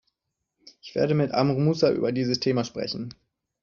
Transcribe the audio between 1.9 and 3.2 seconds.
über dieses Thema sprechen.